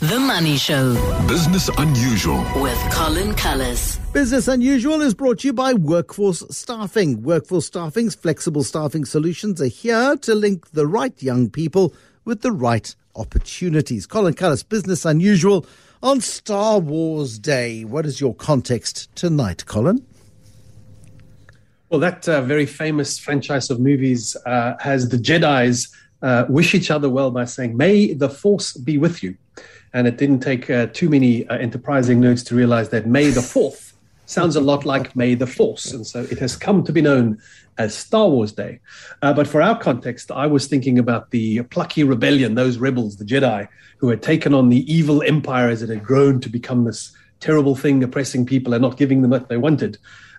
[0.00, 0.94] The Money Show
[1.26, 2.38] Business Unusual.
[2.62, 3.98] with Colin Cullis.
[4.12, 7.24] Business Unusual is brought to you by Workforce Staffing.
[7.24, 11.92] Workforce Staffing's flexible staffing solutions are here to link the right young people
[12.24, 14.06] with the right opportunities.
[14.06, 15.66] Colin Cullis, Business Unusual
[16.00, 17.84] on Star Wars Day.
[17.84, 20.06] What is your context tonight, Colin?
[21.90, 25.92] Well, that uh, very famous franchise of movies uh, has the Jedi's
[26.22, 29.36] uh, wish each other well by saying, May the Force be with you.
[29.92, 33.40] And it didn't take uh, too many uh, enterprising nerds to realize that May the
[33.40, 33.92] 4th
[34.26, 35.92] sounds a lot like May the Force.
[35.92, 37.38] And so it has come to be known
[37.78, 38.80] as Star Wars Day.
[39.22, 43.24] Uh, but for our context, I was thinking about the plucky rebellion, those rebels, the
[43.24, 47.12] Jedi, who had taken on the evil empire as it had grown to become this
[47.40, 49.96] terrible thing, oppressing people and not giving them what they wanted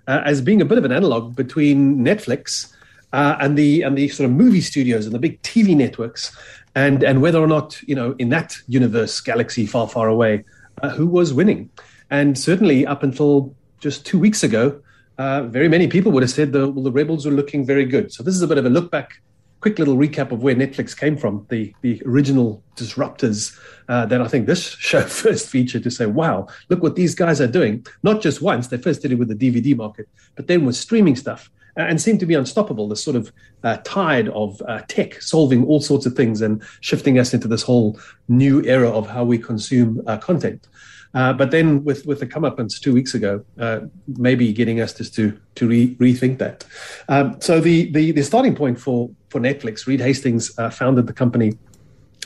[0.10, 2.74] uh, as being a bit of an analog between Netflix
[3.14, 6.36] uh, and the and the sort of movie studios and the big TV networks,
[6.76, 10.44] and and whether or not you know in that universe, galaxy far far away,
[10.82, 11.70] uh, who was winning,
[12.10, 14.80] and certainly up until just two weeks ago,
[15.18, 18.12] uh, very many people would have said the well, the rebels were looking very good.
[18.12, 19.22] So this is a bit of a look back.
[19.62, 23.58] Quick little recap of where Netflix came from, the the original disruptors
[23.90, 27.42] uh, that I think this show first featured to say, wow, look what these guys
[27.42, 27.86] are doing.
[28.04, 31.16] Not just once, they first did it with the DVD market, but then with streaming
[31.16, 31.50] stuff
[31.84, 32.88] and seemed to be unstoppable.
[32.88, 33.32] This sort of
[33.64, 37.64] uh, tide of uh, tech solving all sorts of things and shifting us into this
[37.64, 40.68] whole new era of how we consume uh, content.
[41.14, 43.80] Uh, but then, with with the comeuppance two weeks ago, uh,
[44.18, 46.66] maybe getting us just to to re- rethink that.
[47.08, 51.14] Um, so the, the the starting point for for Netflix, Reed Hastings uh, founded the
[51.14, 51.58] company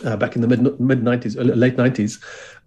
[0.04, 2.20] uh, back in the mid mid nineties, late nineties,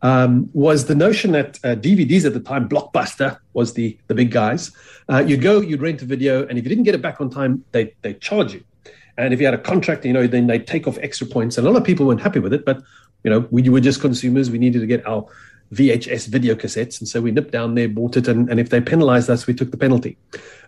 [0.03, 4.31] um, was the notion that uh, DVDs at the time, Blockbuster was the the big
[4.31, 4.71] guys.
[5.09, 7.31] Uh, you'd go, you'd rent a video, and if you didn't get it back on
[7.31, 8.63] time, they they charge you.
[9.19, 11.57] And if you had a contract, you know, then they take off extra points.
[11.57, 12.83] And a lot of people weren't happy with it, but
[13.25, 14.51] you know, we were just consumers.
[14.51, 15.27] We needed to get our
[15.73, 18.81] VHS video cassettes, and so we nipped down there, bought it, and, and if they
[18.81, 20.17] penalised us, we took the penalty.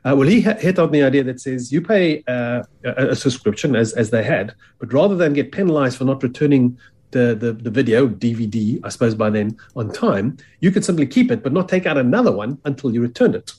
[0.04, 3.76] Uh, well, he hit on the idea that says you pay uh, a, a subscription
[3.76, 6.78] as as they had, but rather than get penalised for not returning
[7.10, 11.30] the, the the video DVD, I suppose by then on time, you could simply keep
[11.30, 13.52] it, but not take out another one until you returned it.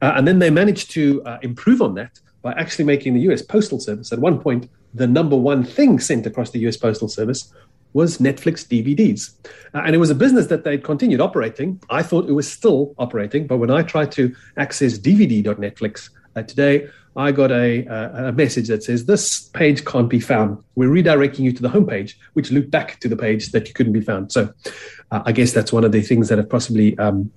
[0.00, 3.42] Uh, and then they managed to uh, improve on that by actually making the U.S.
[3.42, 6.76] Postal Service at one point the number one thing sent across the U.S.
[6.76, 7.52] Postal Service
[7.92, 9.34] was Netflix DVDs.
[9.74, 11.80] Uh, and it was a business that they'd continued operating.
[11.90, 16.88] I thought it was still operating, but when I tried to access DVD.netflix uh, today,
[17.16, 20.62] I got a, a, a message that says, This page can't be found.
[20.76, 23.92] We're redirecting you to the homepage, which looped back to the page that you couldn't
[23.92, 24.30] be found.
[24.30, 24.52] So
[25.10, 27.32] uh, I guess that's one of the things that have possibly um,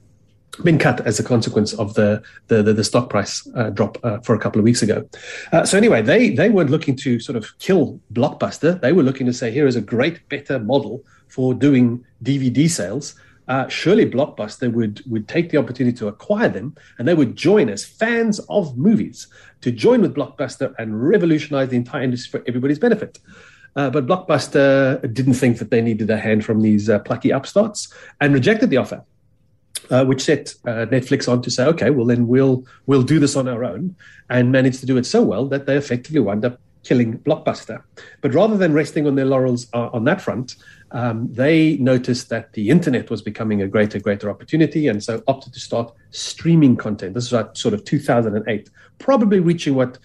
[0.63, 4.19] been cut as a consequence of the the, the, the stock price uh, drop uh,
[4.19, 5.07] for a couple of weeks ago.
[5.51, 8.79] Uh, so anyway, they they weren't looking to sort of kill Blockbuster.
[8.79, 13.15] They were looking to say here is a great, better model for doing DVD sales.
[13.47, 17.69] Uh, surely Blockbuster would would take the opportunity to acquire them, and they would join
[17.69, 19.27] as fans of movies
[19.61, 23.19] to join with Blockbuster and revolutionize the entire industry for everybody's benefit.
[23.75, 27.93] Uh, but Blockbuster didn't think that they needed a hand from these uh, plucky upstarts
[28.19, 29.01] and rejected the offer
[29.91, 33.35] uh, which set uh, Netflix on to say, okay, well then we'll we'll do this
[33.35, 33.95] on our own,
[34.29, 37.83] and managed to do it so well that they effectively wound up killing Blockbuster.
[38.21, 40.55] But rather than resting on their laurels uh, on that front,
[40.91, 45.53] um, they noticed that the internet was becoming a greater, greater opportunity, and so opted
[45.53, 47.13] to start streaming content.
[47.13, 49.97] This is at sort of 2008, probably reaching what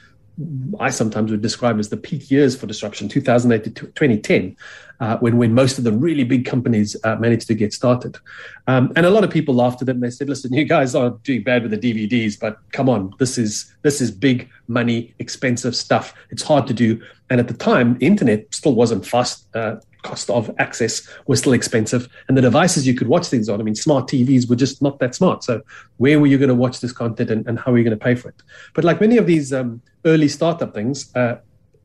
[0.79, 4.57] I sometimes would describe as the peak years for disruption, 2008 to 2010,
[5.01, 8.19] uh, when, when most of the really big companies uh, managed to get started.
[8.67, 10.01] Um, and a lot of people laughed at them.
[10.01, 13.39] They said, listen, you guys are doing bad with the DVDs, but come on, this
[13.39, 16.15] is, this is big money, expensive stuff.
[16.31, 17.03] It's hard to do.
[17.31, 19.47] And at the time, internet still wasn't fast.
[19.55, 20.95] Uh, cost of access
[21.27, 22.09] was still expensive.
[22.29, 24.99] And the devices you could watch things on i mean smart tvs were just not
[25.01, 25.45] that smart.
[25.45, 25.63] So
[26.03, 28.05] where were you going to watch this content and, and how are you going to
[28.09, 28.41] pay for it?
[28.75, 31.37] But like many of these um, early startup things uh,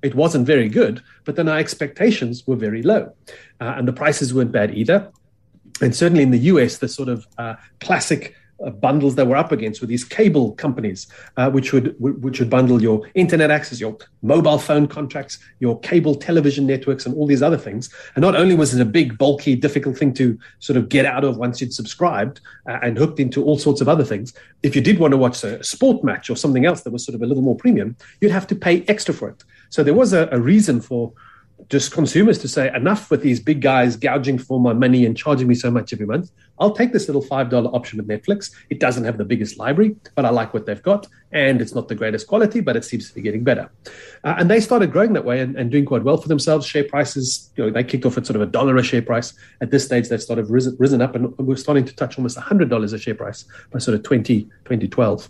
[0.02, 3.04] it wasn't very good but then our expectations were very low
[3.60, 5.12] uh, and the prices weren't bad either.
[5.82, 8.36] And certainly in the us the sort of uh, classic
[8.70, 12.82] bundles that we're up against with these cable companies, uh, which would which would bundle
[12.82, 17.58] your internet access, your mobile phone contracts, your cable television networks, and all these other
[17.58, 17.90] things.
[18.16, 21.24] And not only was it a big, bulky, difficult thing to sort of get out
[21.24, 24.82] of once you'd subscribed uh, and hooked into all sorts of other things, if you
[24.82, 27.26] did want to watch a sport match or something else that was sort of a
[27.26, 29.44] little more premium, you'd have to pay extra for it.
[29.70, 31.14] So there was a, a reason for
[31.70, 35.48] just consumers to say enough with these big guys gouging for my money and charging
[35.48, 36.32] me so much every month.
[36.60, 38.52] I'll take this little five dollar option with Netflix.
[38.70, 41.88] It doesn't have the biggest library, but I like what they've got, and it's not
[41.88, 43.70] the greatest quality, but it seems to be getting better.
[44.24, 46.68] Uh, and they started growing that way and, and, doing quite well for themselves.
[46.68, 49.34] Share prices, you know, they kicked off at sort of a dollar a share price.
[49.62, 52.70] At this stage, they've started risen, risen up, and we're starting to touch almost hundred
[52.70, 55.30] dollars a share price by sort of 20, 2012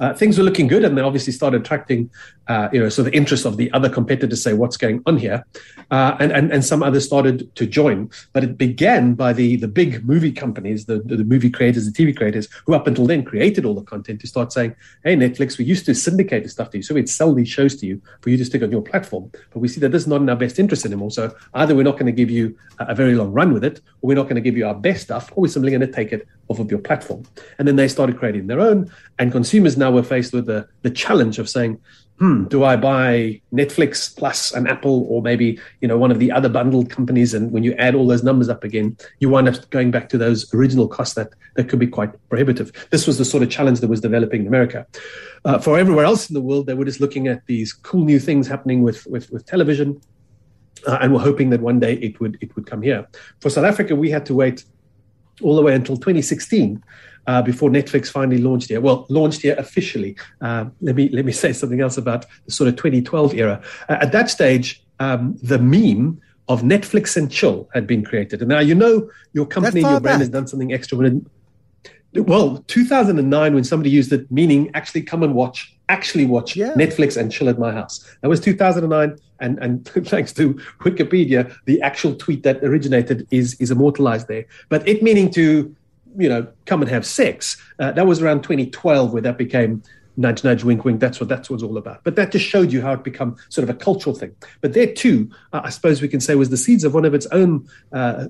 [0.00, 2.10] uh, things were looking good, and they obviously started attracting,
[2.46, 5.44] uh, you know, so the interest of the other competitors say what's going on here,
[5.90, 8.10] uh, and, and and some others started to join.
[8.32, 12.16] But it began by the the big movie companies, the, the, movie creators, the TV
[12.16, 15.64] creators, who up until then created all the content, to start saying, "Hey, Netflix, we
[15.64, 18.30] used to syndicate the stuff to you, so we'd sell these shows to you for
[18.30, 20.36] you to stick on your platform, but we see that this is not in our
[20.36, 21.10] best interest anymore.
[21.10, 23.80] So either we're not going to give you a, a very long run with it,
[24.00, 25.92] or we're not going to give you our best stuff, or we're simply going to
[25.92, 27.24] take it off of your platform."
[27.58, 30.90] And then they started creating their own, and consumers now were faced with the, the
[30.90, 31.80] challenge of saying,
[32.18, 36.32] hmm, do I buy Netflix plus an Apple or maybe, you know, one of the
[36.32, 37.32] other bundled companies?
[37.32, 40.18] And when you add all those numbers up again, you wind up going back to
[40.18, 42.72] those original costs that, that could be quite prohibitive.
[42.90, 44.86] This was the sort of challenge that was developing in America.
[45.44, 48.18] Uh, for everywhere else in the world, they were just looking at these cool new
[48.18, 50.00] things happening with, with, with television.
[50.86, 53.06] Uh, and we're hoping that one day it would it would come here.
[53.40, 54.64] For South Africa, we had to wait
[55.42, 56.82] all the way until 2016
[57.28, 58.80] uh, before Netflix finally launched here.
[58.80, 60.16] Well, launched here officially.
[60.40, 63.62] Uh, let me let me say something else about the sort of 2012 era.
[63.88, 68.48] Uh, at that stage, um, the meme of Netflix and chill had been created, and
[68.48, 70.20] now you know your company, and your brand back.
[70.20, 70.96] has done something extra.
[70.96, 71.26] When
[72.14, 76.72] it, well, 2009, when somebody used it, meaning actually come and watch, actually watch yeah.
[76.72, 78.02] Netflix and chill at my house.
[78.22, 83.70] That was 2009, and and thanks to Wikipedia, the actual tweet that originated is is
[83.70, 84.46] immortalized there.
[84.70, 85.76] But it meaning to
[86.18, 87.56] you know, come and have sex.
[87.78, 89.82] Uh, that was around 2012 where that became
[90.18, 91.00] nudge, nudge, wink, wink.
[91.00, 92.04] That's what that's what it's all about.
[92.04, 94.34] But that just showed you how it become sort of a cultural thing.
[94.60, 97.14] But there too, uh, I suppose we can say was the seeds of one of
[97.14, 98.26] its own uh,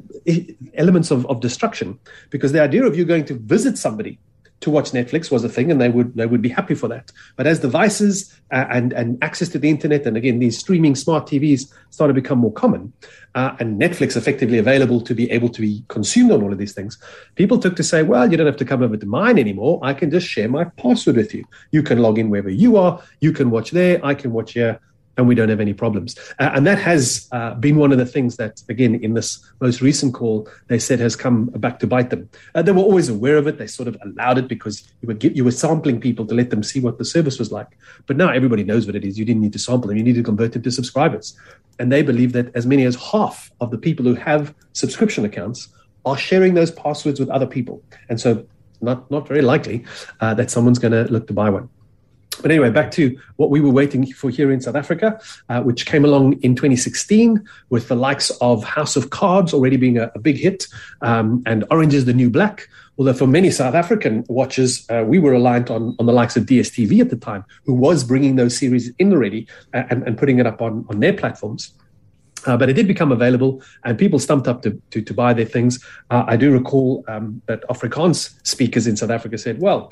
[0.74, 1.98] elements of, of destruction,
[2.30, 4.18] because the idea of you going to visit somebody
[4.60, 7.12] to watch Netflix was a thing, and they would they would be happy for that.
[7.36, 11.26] But as devices uh, and and access to the internet, and again these streaming smart
[11.26, 12.92] TVs started to become more common,
[13.34, 16.72] uh, and Netflix effectively available to be able to be consumed on all of these
[16.72, 16.98] things,
[17.36, 19.78] people took to say, well, you don't have to come over to mine anymore.
[19.82, 21.44] I can just share my password with you.
[21.70, 23.00] You can log in wherever you are.
[23.20, 24.04] You can watch there.
[24.04, 24.80] I can watch here
[25.18, 26.16] and we don't have any problems.
[26.38, 29.82] Uh, and that has uh, been one of the things that, again, in this most
[29.82, 32.30] recent call, they said has come back to bite them.
[32.54, 33.58] Uh, they were always aware of it.
[33.58, 36.62] They sort of allowed it because you were you were sampling people to let them
[36.62, 37.76] see what the service was like.
[38.06, 39.18] But now everybody knows what it is.
[39.18, 39.96] You didn't need to sample them.
[39.96, 41.36] You need to convert them to subscribers.
[41.80, 45.68] And they believe that as many as half of the people who have subscription accounts
[46.04, 47.82] are sharing those passwords with other people.
[48.08, 48.46] And so
[48.80, 49.84] not not very likely
[50.20, 51.68] uh, that someone's going to look to buy one.
[52.40, 55.86] But anyway, back to what we were waiting for here in South Africa, uh, which
[55.86, 60.18] came along in 2016 with the likes of House of Cards already being a, a
[60.18, 60.66] big hit
[61.02, 62.68] um, and Orange is the New Black.
[62.98, 66.46] Although for many South African watchers, uh, we were reliant on, on the likes of
[66.46, 70.40] DSTV at the time, who was bringing those series in already uh, and, and putting
[70.40, 71.72] it up on, on their platforms.
[72.46, 75.44] Uh, but it did become available, and people stumped up to, to, to buy their
[75.44, 75.84] things.
[76.10, 79.90] Uh, I do recall um, that Afrikaans speakers in South Africa said, well,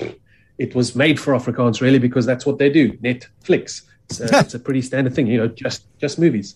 [0.57, 2.93] it was made for Afrikaans really because that's what they do.
[2.97, 3.83] Netflix.
[4.09, 6.55] It's a, it's a pretty standard thing, you know, just just movies,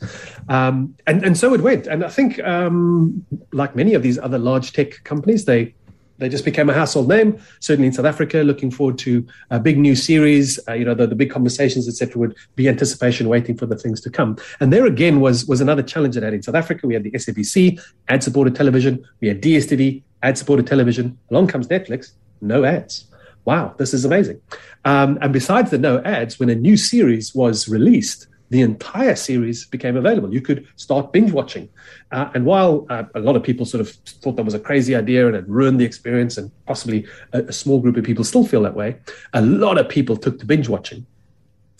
[0.49, 1.87] um, and and so it went.
[1.87, 5.75] And I think, um, like many of these other large tech companies, they
[6.17, 7.39] they just became a household name.
[7.59, 10.59] Certainly in South Africa, looking forward to a big new series.
[10.67, 13.99] Uh, you know, the, the big conversations, etc., would be anticipation, waiting for the things
[14.01, 14.37] to come.
[14.61, 16.87] And there again was was another challenge that had in South Africa.
[16.87, 19.03] We had the SABC ad supported television.
[19.19, 21.17] We had DSTV ad supported television.
[21.31, 23.10] Along comes Netflix, no ads
[23.45, 24.41] wow, this is amazing.
[24.85, 29.65] Um, and besides the no ads, when a new series was released, the entire series
[29.65, 30.33] became available.
[30.33, 31.69] You could start binge watching.
[32.11, 34.93] Uh, and while uh, a lot of people sort of thought that was a crazy
[34.93, 38.45] idea and it ruined the experience, and possibly a, a small group of people still
[38.45, 38.97] feel that way,
[39.33, 41.05] a lot of people took to binge watching.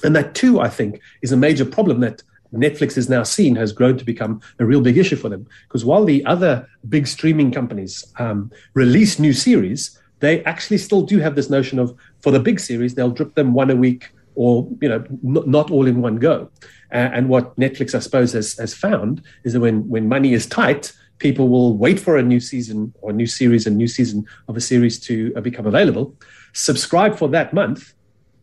[0.04, 3.72] And that, too, I think, is a major problem that Netflix is now seen has
[3.72, 5.48] grown to become a real big issue for them.
[5.68, 11.20] Because while the other big streaming companies um, release new series, they actually still do
[11.20, 14.68] have this notion of for the big series they'll drip them one a week or
[14.82, 16.50] you know n- not all in one go.
[16.94, 20.46] Uh, and what netflix i suppose has, has found is that when when money is
[20.46, 24.58] tight people will wait for a new season or new series a new season of
[24.58, 26.16] a series to uh, become available
[26.54, 27.94] subscribe for that month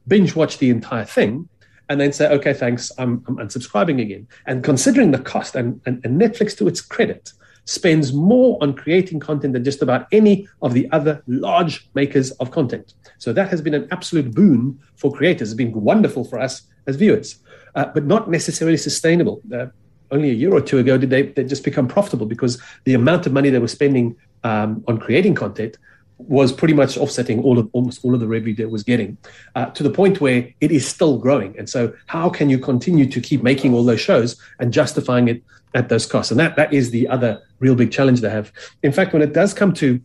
[0.06, 1.49] binge watch the entire thing
[1.90, 4.26] and then say okay thanks i'm, I'm unsubscribing again.
[4.47, 7.32] And considering the cost and, and, and netflix to its credit
[7.68, 12.50] spends more on creating content than just about any of the other large makers of
[12.50, 12.94] content.
[13.18, 15.50] So that has been an absolute boon for creators.
[15.50, 17.37] It's been wonderful for us as viewers,
[17.75, 19.42] uh, but not necessarily sustainable.
[19.52, 19.66] Uh,
[20.10, 23.26] only a year or two ago did they, they just become profitable because the amount
[23.26, 25.76] of money they were spending um, on creating content
[26.16, 29.18] was pretty much offsetting all of almost all of the revenue that was getting
[29.56, 31.56] uh, to the point where it is still growing.
[31.58, 35.42] And so, how can you continue to keep making all those shows and justifying it
[35.75, 36.32] at those costs?
[36.32, 38.53] And that that is the other real big challenge they have.
[38.83, 40.00] In fact, when it does come to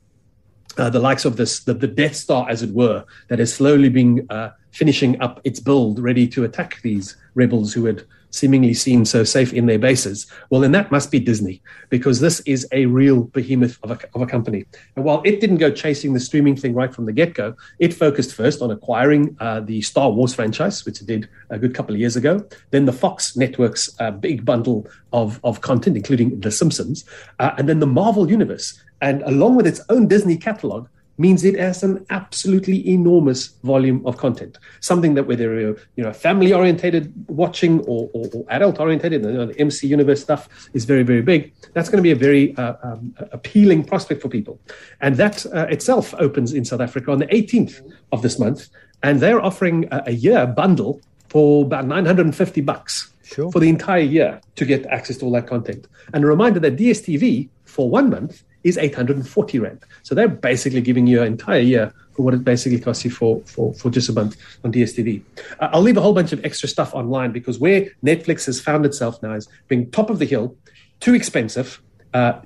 [0.78, 3.90] uh, the likes of this, the, the, Death Star, as it were, that is slowly
[3.90, 9.06] being uh, finishing up its build, ready to attack these rebels who had seemingly seem
[9.06, 10.25] so safe in their bases.
[10.50, 14.22] Well, then that must be Disney, because this is a real behemoth of a, of
[14.22, 14.66] a company.
[14.96, 17.94] And while it didn't go chasing the streaming thing right from the get go, it
[17.94, 21.94] focused first on acquiring uh, the Star Wars franchise, which it did a good couple
[21.94, 26.52] of years ago, then the Fox Network's uh, big bundle of, of content, including The
[26.52, 27.06] Simpsons,
[27.40, 28.82] uh, and then the Marvel Universe.
[29.02, 34.17] And along with its own Disney catalog, means it has an absolutely enormous volume of
[34.17, 34.58] content.
[34.79, 39.32] Something that whether you're you know family orientated watching or, or, or adult orientated, you
[39.32, 41.53] know, the MC Universe stuff is very very big.
[41.74, 44.60] That's going to be a very uh, um, appealing prospect for people,
[45.01, 48.70] and that uh, itself opens in South Africa on the 18th of this month,
[49.03, 53.12] and they're offering a, a year bundle for about 950 bucks.
[53.34, 53.52] Sure.
[53.52, 55.88] For the entire year to get access to all that content.
[56.13, 59.84] And a reminder that DSTV for one month is 840 rand.
[60.04, 63.42] So they're basically giving you an entire year for what it basically costs you for,
[63.42, 65.24] for, for just a month on DSTV.
[65.60, 68.86] Uh, I'll leave a whole bunch of extra stuff online because where Netflix has found
[68.86, 70.56] itself now is being top of the hill,
[71.00, 71.82] too expensive,
[72.13, 72.39] uh,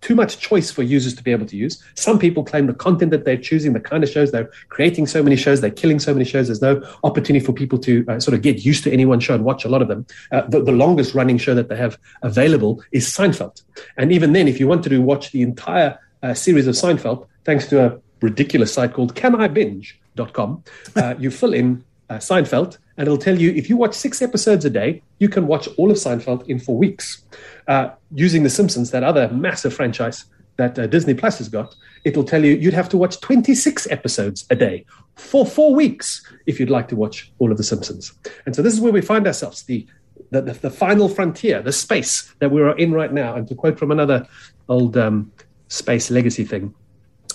[0.00, 1.82] too much choice for users to be able to use.
[1.94, 5.22] Some people claim the content that they're choosing, the kind of shows they're creating so
[5.22, 6.48] many shows, they're killing so many shows.
[6.48, 9.34] There's no opportunity for people to uh, sort of get used to any one show
[9.34, 10.06] and watch a lot of them.
[10.32, 13.62] Uh, the, the, longest running show that they have available is Seinfeld.
[13.96, 17.66] And even then, if you wanted to watch the entire uh, series of Seinfeld, thanks
[17.68, 20.64] to a ridiculous site called canibinge.com,
[20.96, 24.64] uh, you fill in uh, Seinfeld and it'll tell you if you watch six episodes
[24.64, 27.24] a day, you can watch all of Seinfeld in four weeks.
[27.68, 30.24] Uh, using The Simpsons, that other massive franchise
[30.56, 34.46] that uh, Disney Plus has got, it'll tell you you'd have to watch 26 episodes
[34.50, 34.84] a day
[35.16, 38.12] for four weeks if you'd like to watch all of The Simpsons.
[38.46, 39.86] And so this is where we find ourselves the
[40.30, 43.36] the, the, the final frontier, the space that we are in right now.
[43.36, 44.26] And to quote from another
[44.68, 45.30] old um,
[45.68, 46.74] space legacy thing,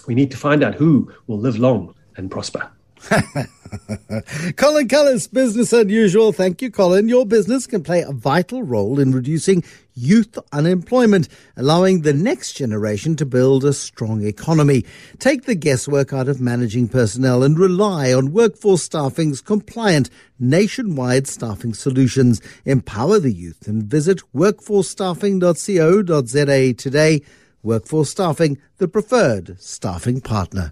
[0.08, 2.70] we need to find out who will live long and prosper.
[4.58, 6.34] Colin Cullis, Business Unusual.
[6.34, 7.08] Thank you, Colin.
[7.08, 9.64] Your business can play a vital role in reducing
[9.94, 14.84] youth unemployment, allowing the next generation to build a strong economy.
[15.20, 20.10] Take the guesswork out of managing personnel and rely on Workforce Staffing's compliant
[20.40, 22.42] nationwide staffing solutions.
[22.66, 27.22] Empower the youth and visit workforcestaffing.co.za today.
[27.64, 30.72] Workforce Staffing, the preferred staffing partner.